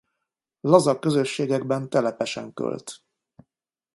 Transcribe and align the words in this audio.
Laza 0.59 0.99
közösségekben 0.99 1.89
telepesen 1.89 2.53
költ. 2.53 2.93